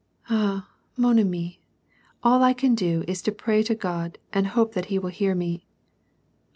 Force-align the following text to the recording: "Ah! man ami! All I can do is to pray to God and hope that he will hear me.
"Ah! 0.31 0.67
man 0.97 1.19
ami! 1.19 1.61
All 2.23 2.41
I 2.41 2.53
can 2.53 2.73
do 2.73 3.03
is 3.07 3.21
to 3.21 3.31
pray 3.31 3.61
to 3.61 3.75
God 3.75 4.17
and 4.33 4.47
hope 4.47 4.73
that 4.73 4.85
he 4.85 4.97
will 4.97 5.11
hear 5.11 5.35
me. 5.35 5.67